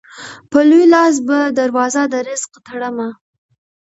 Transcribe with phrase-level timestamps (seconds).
[0.51, 3.09] په لوی لاس به دروازه د رزق تړمه